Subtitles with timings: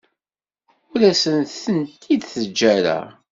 [0.91, 2.99] Ur asen-tent-id-teǧǧa ara.